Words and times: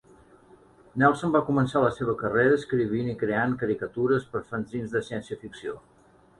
Nelson 1.03 1.35
va 1.35 1.41
començar 1.49 1.83
la 1.83 1.91
seva 1.99 2.15
carrera 2.23 2.57
escrivint 2.61 3.13
i 3.13 3.15
creant 3.21 3.55
caricatures 3.61 4.29
per 4.35 4.43
a 4.43 4.45
fanzins 4.51 4.99
de 4.99 5.07
ciència-ficció. 5.13 5.81